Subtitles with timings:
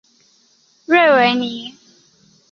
[0.87, 1.75] 瑞维涅。